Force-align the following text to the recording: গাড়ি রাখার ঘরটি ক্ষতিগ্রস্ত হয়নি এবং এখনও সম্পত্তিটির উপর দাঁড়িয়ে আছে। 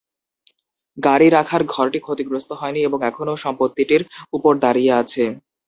গাড়ি 0.97 1.27
রাখার 1.29 1.61
ঘরটি 1.73 1.99
ক্ষতিগ্রস্ত 2.01 2.49
হয়নি 2.59 2.79
এবং 2.83 2.99
এখনও 3.09 3.41
সম্পত্তিটির 3.43 4.03
উপর 4.33 4.51
দাঁড়িয়ে 4.63 4.93
আছে। 5.01 5.23